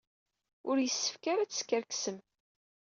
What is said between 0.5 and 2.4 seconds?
Ur yessefk ara ad teskerksem.